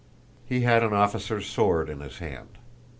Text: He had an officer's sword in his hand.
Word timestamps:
He 0.47 0.61
had 0.61 0.81
an 0.81 0.93
officer's 0.93 1.45
sword 1.45 1.87
in 1.87 1.99
his 1.99 2.17
hand. 2.17 2.57